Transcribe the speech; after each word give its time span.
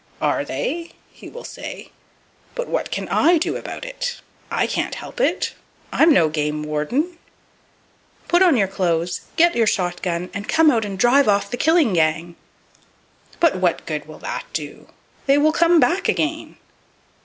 "Are 0.19 0.43
they?" 0.43 0.93
he 1.11 1.29
will 1.29 1.43
say. 1.43 1.91
"But 2.55 2.67
what 2.67 2.89
can 2.89 3.07
I 3.09 3.37
do 3.37 3.55
about 3.55 3.85
it? 3.85 4.19
I 4.49 4.65
can't 4.65 4.95
help 4.95 5.21
it! 5.21 5.53
I'm 5.93 6.11
no 6.11 6.27
game 6.27 6.63
warden." 6.63 7.19
"Put 8.27 8.41
on 8.41 8.57
your 8.57 8.67
clothes, 8.67 9.21
get 9.35 9.55
your 9.55 9.67
shot 9.67 10.01
gun 10.01 10.31
and 10.33 10.49
come 10.49 10.71
out 10.71 10.85
and 10.85 10.97
drive 10.97 11.27
off 11.27 11.51
the 11.51 11.55
killing 11.57 11.93
gang." 11.93 12.35
"But 13.39 13.57
what 13.57 13.85
good 13.85 14.07
will 14.07 14.17
that 14.17 14.45
do? 14.53 14.89
They 15.27 15.37
will 15.37 15.51
come 15.51 15.79
back 15.79 16.09
again." 16.09 16.57